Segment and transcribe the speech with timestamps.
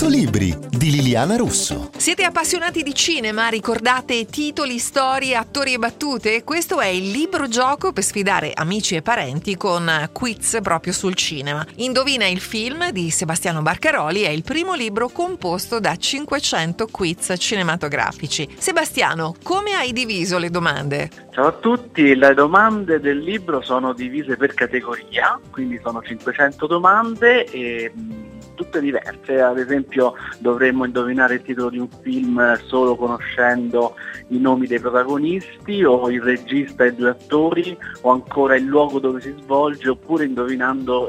[0.00, 1.90] 100 libri di Liliana Russo.
[1.94, 3.48] Siete appassionati di cinema?
[3.48, 6.42] Ricordate titoli, storie, attori e battute?
[6.42, 11.66] Questo è il libro gioco per sfidare amici e parenti con quiz proprio sul cinema.
[11.76, 18.48] Indovina il film di Sebastiano Barcaroli è il primo libro composto da 500 quiz cinematografici.
[18.56, 21.10] Sebastiano, come hai diviso le domande?
[21.30, 27.44] Ciao a tutti, le domande del libro sono divise per categoria, quindi sono 500 domande
[27.44, 27.92] e
[28.60, 33.94] tutte diverse, ad esempio dovremmo indovinare il titolo di un film solo conoscendo
[34.28, 39.22] i nomi dei protagonisti o il regista e due attori o ancora il luogo dove
[39.22, 41.08] si svolge oppure indovinando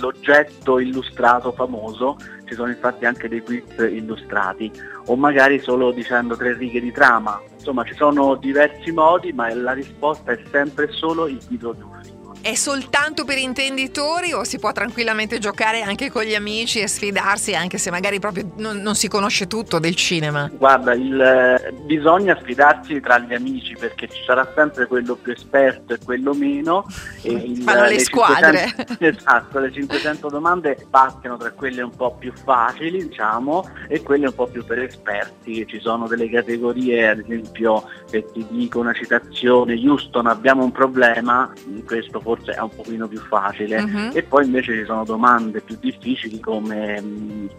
[0.00, 4.68] l'oggetto illustrato famoso, ci sono infatti anche dei quiz illustrati
[5.06, 9.72] o magari solo dicendo tre righe di trama, insomma ci sono diversi modi ma la
[9.72, 12.21] risposta è sempre solo il titolo di un film.
[12.42, 17.54] È soltanto per intenditori o si può tranquillamente giocare anche con gli amici e sfidarsi
[17.54, 20.50] anche se magari proprio non, non si conosce tutto del cinema?
[20.52, 25.94] Guarda, il, eh, bisogna sfidarsi tra gli amici perché ci sarà sempre quello più esperto
[25.94, 26.84] e quello meno.
[27.22, 28.74] E il, Fanno le, le squadre.
[28.76, 34.26] 500, esatto, le 500 domande spazziano tra quelle un po' più facili diciamo e quelle
[34.26, 35.64] un po' più per esperti.
[35.64, 41.52] Ci sono delle categorie, ad esempio se ti dico una citazione, Houston abbiamo un problema,
[41.86, 43.82] questo forse forse è un pochino più facile.
[43.82, 44.10] Uh-huh.
[44.14, 47.50] e poi invece ci sono domande più difficili come mh,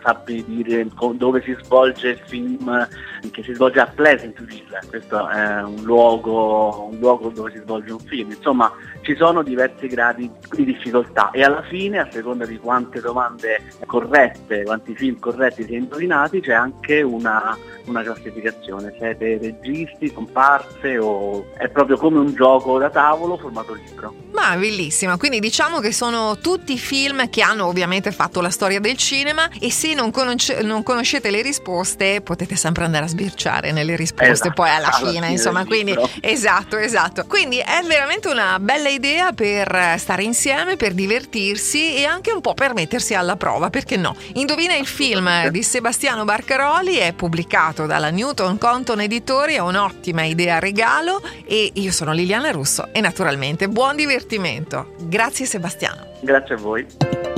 [0.00, 2.88] sappi dire dove si svolge il film
[3.30, 4.80] che si svolge a Pleasantville.
[4.88, 8.30] Questo è un luogo, un luogo dove si svolge un film.
[8.30, 8.70] Insomma
[9.02, 14.62] ci sono diversi gradi di difficoltà e alla fine a seconda di quante domande corrette
[14.64, 21.46] quanti film corretti si è indovinati c'è anche una, una classificazione siete registi, comparse o
[21.56, 24.14] è proprio come un gioco da tavolo formato libro.
[24.32, 28.96] Ma bellissima, quindi diciamo che sono tutti film che hanno ovviamente fatto la storia del
[28.96, 33.94] cinema e se non, conosce- non conoscete le risposte potete sempre andare a sbirciare nelle
[33.96, 37.24] risposte esatto, poi alla, alla fine, insomma, quindi esatto, esatto.
[37.26, 42.54] Quindi è veramente una bella idea per stare insieme, per divertirsi e anche un po'
[42.54, 44.14] per mettersi alla prova, perché no?
[44.34, 50.58] Indovina il film di Sebastiano Barcaroli, è pubblicato dalla Newton Compton Editori, è un'ottima idea
[50.58, 54.94] regalo e io sono Liliana Russo e naturalmente buon divertimento.
[55.00, 56.06] Grazie Sebastiano.
[56.20, 57.31] Grazie a voi.